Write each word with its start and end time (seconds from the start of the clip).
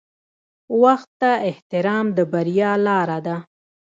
•وخت 0.83 1.09
ته 1.21 1.31
احترام 1.49 2.05
د 2.17 2.19
بریا 2.33 2.71
لاره 2.87 3.19
ده. 3.27 3.37